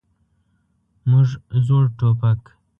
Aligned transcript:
موږ 1.09 1.27
زوړ 1.65 1.85
ټوپک. 1.97 2.41